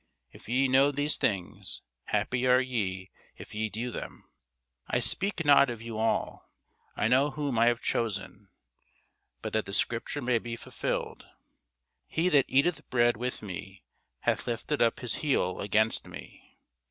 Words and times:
If 0.31 0.49
ye 0.49 0.67
know 0.67 0.91
these 0.91 1.17
things, 1.17 1.83
happy 2.05 2.47
are 2.47 2.59
ye 2.59 3.11
if 3.37 3.53
ye 3.53 3.69
do 3.69 3.91
them. 3.91 4.27
I 4.87 4.97
speak 4.97 5.45
not 5.45 5.69
of 5.69 5.79
you 5.79 5.99
all: 5.99 6.49
I 6.97 7.07
know 7.07 7.29
whom 7.29 7.59
I 7.59 7.67
have 7.67 7.83
chosen: 7.83 8.49
but 9.43 9.53
that 9.53 9.67
the 9.67 9.73
scripture 9.75 10.23
may 10.23 10.39
be 10.39 10.55
fulfilled, 10.55 11.27
He 12.07 12.29
that 12.29 12.45
eateth 12.47 12.89
bread 12.89 13.15
with 13.15 13.43
me 13.43 13.83
hath 14.21 14.47
lifted 14.47 14.81
up 14.81 15.01
his 15.01 15.17
heel 15.21 15.59
against 15.61 16.07
me. 16.07 16.57